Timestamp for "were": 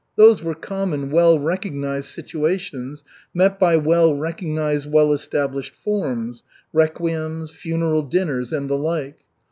0.43-0.55